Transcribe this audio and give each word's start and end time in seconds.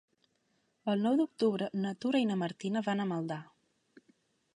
El 0.93 1.03
nou 1.07 1.17
d'octubre 1.19 1.67
na 1.83 1.91
Tura 2.05 2.21
i 2.23 2.27
na 2.31 2.37
Martina 2.45 2.83
van 2.89 3.05
a 3.05 3.09
Maldà. 3.13 3.39